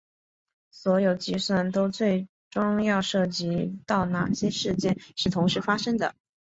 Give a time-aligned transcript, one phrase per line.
[0.71, 6.15] 所有计算都最终要涉及到哪些事件是同时发生的。